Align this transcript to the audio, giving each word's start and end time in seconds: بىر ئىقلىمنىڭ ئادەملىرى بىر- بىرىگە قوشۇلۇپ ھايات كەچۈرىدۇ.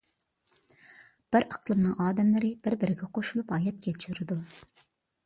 بىر 1.35 1.43
ئىقلىمنىڭ 1.47 1.93
ئادەملىرى 2.05 2.49
بىر- 2.65 2.77
بىرىگە 2.85 3.11
قوشۇلۇپ 3.19 3.55
ھايات 3.57 3.85
كەچۈرىدۇ. 3.89 4.39